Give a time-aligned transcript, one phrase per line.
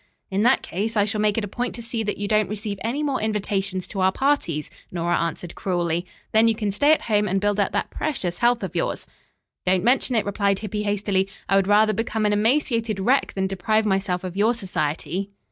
[0.31, 2.79] "In that case I shall make it a point to see that you don't receive
[2.83, 6.07] any more invitations to our parties," Nora answered cruelly.
[6.31, 9.05] "Then you can stay at home and build up that precious health of yours."
[9.63, 11.29] "Don't mention it," replied Hippy hastily.
[11.47, 15.29] "I would rather become an emaciated wreck than deprive myself of your society."